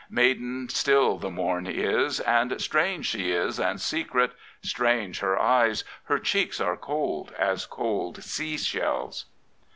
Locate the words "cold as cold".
6.75-8.23